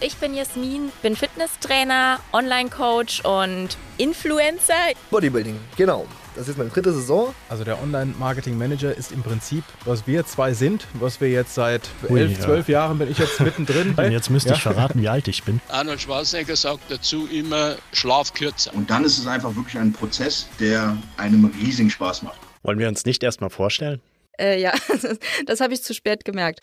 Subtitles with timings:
[0.00, 4.74] Ich bin Jasmin, bin Fitnesstrainer, Online-Coach und Influencer.
[5.10, 6.06] Bodybuilding, genau.
[6.36, 7.34] Das ist meine dritte Saison.
[7.48, 12.20] Also der Online-Marketing-Manager ist im Prinzip, was wir zwei sind, was wir jetzt seit Ui,
[12.20, 12.44] elf, ja.
[12.44, 13.94] zwölf Jahren bin ich jetzt mittendrin.
[13.96, 14.72] Und jetzt müsste ich Ja.
[14.72, 15.60] verraten, wie alt ich bin.
[15.68, 18.72] Arnold Schwarzenegger sagt dazu immer, schlaf kürzer.
[18.74, 22.38] Und dann ist es einfach wirklich ein Prozess, der einem riesigen Spaß macht.
[22.62, 24.00] Wollen wir uns nicht erstmal vorstellen?
[24.38, 24.72] Äh, ja,
[25.46, 26.60] das habe ich zu spät gemerkt.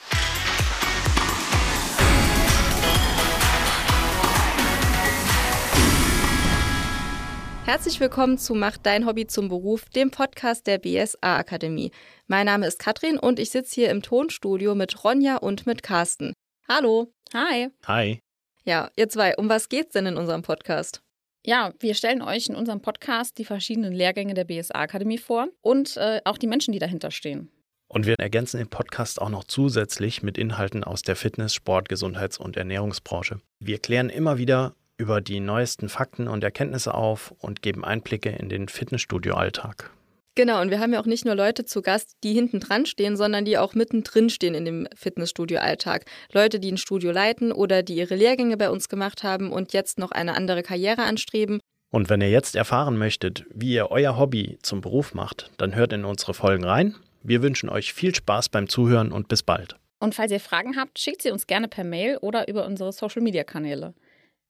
[7.66, 11.90] Herzlich willkommen zu Mach dein Hobby zum Beruf, dem Podcast der BSA Akademie.
[12.28, 16.34] Mein Name ist Katrin und ich sitze hier im Tonstudio mit Ronja und mit Carsten.
[16.70, 17.12] Hallo.
[17.34, 17.70] Hi.
[17.88, 18.20] Hi.
[18.66, 21.02] Ja, ihr zwei, um was geht's denn in unserem Podcast?
[21.44, 26.22] Ja, wir stellen euch in unserem Podcast die verschiedenen Lehrgänge der BSA-Akademie vor und äh,
[26.24, 27.50] auch die Menschen, die dahinter stehen.
[27.88, 32.38] Und wir ergänzen den Podcast auch noch zusätzlich mit Inhalten aus der Fitness-, Sport-, Gesundheits-
[32.38, 33.42] und Ernährungsbranche.
[33.60, 38.50] Wir klären immer wieder über die neuesten Fakten und Erkenntnisse auf und geben Einblicke in
[38.50, 39.92] den Fitnessstudio-Alltag.
[40.38, 43.16] Genau, und wir haben ja auch nicht nur Leute zu Gast, die hinten dran stehen,
[43.16, 46.04] sondern die auch mittendrin stehen in dem Fitnessstudio-Alltag.
[46.34, 49.98] Leute, die ein Studio leiten oder die ihre Lehrgänge bei uns gemacht haben und jetzt
[49.98, 51.62] noch eine andere Karriere anstreben.
[51.90, 55.94] Und wenn ihr jetzt erfahren möchtet, wie ihr euer Hobby zum Beruf macht, dann hört
[55.94, 56.96] in unsere Folgen rein.
[57.24, 59.78] Wir wünschen euch viel Spaß beim Zuhören und bis bald.
[60.00, 63.94] Und falls ihr Fragen habt, schickt sie uns gerne per Mail oder über unsere Social-Media-Kanäle.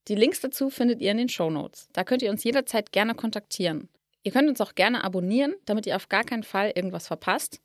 [0.07, 1.89] Die Links dazu findet ihr in den Show Notes.
[1.93, 3.89] Da könnt ihr uns jederzeit gerne kontaktieren.
[4.23, 7.59] Ihr könnt uns auch gerne abonnieren, damit ihr auf gar keinen Fall irgendwas verpasst.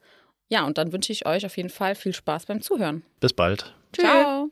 [0.48, 3.04] Ja, und dann wünsche ich euch auf jeden Fall viel Spaß beim Zuhören.
[3.20, 3.74] Bis bald.
[3.92, 4.04] Tschüss.
[4.04, 4.50] Ciao!